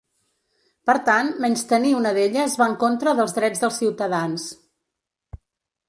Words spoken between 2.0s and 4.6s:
d’elles va en contra dels drets dels ciutadans.